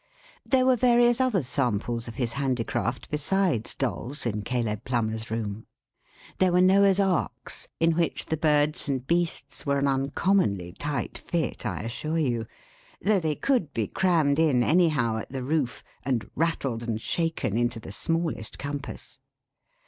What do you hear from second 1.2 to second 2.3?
other samples of